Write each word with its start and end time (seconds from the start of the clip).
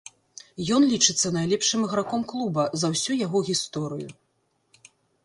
Ён 0.77 0.85
лічыцца 0.93 1.31
найлепшым 1.35 1.83
іграком 1.87 2.23
клуба 2.31 2.65
за 2.85 2.91
ўсю 2.95 3.19
яго 3.25 3.43
гісторыю. 3.51 4.09